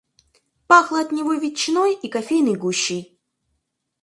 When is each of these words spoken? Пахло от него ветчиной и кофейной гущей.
Пахло 0.67 0.97
от 1.03 1.09
него 1.15 1.33
ветчиной 1.43 1.93
и 1.93 2.07
кофейной 2.15 2.55
гущей. 2.63 3.03